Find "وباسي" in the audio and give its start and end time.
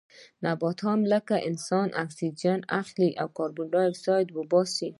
4.31-4.89